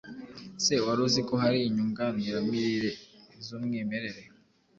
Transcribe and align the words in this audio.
Ese 0.59 0.73
wari 0.85 1.01
uzi 1.07 1.21
ko 1.27 1.33
hari 1.43 1.57
inyunganiramirire 1.61 2.91
z’umwimerere 3.45 4.21